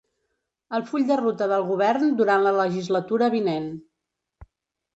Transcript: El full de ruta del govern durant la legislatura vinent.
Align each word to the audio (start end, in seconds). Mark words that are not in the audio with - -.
El 0.77 0.85
full 0.91 1.05
de 1.09 1.17
ruta 1.19 1.49
del 1.51 1.67
govern 1.67 2.17
durant 2.23 2.47
la 2.47 2.55
legislatura 2.61 3.31
vinent. 3.37 3.71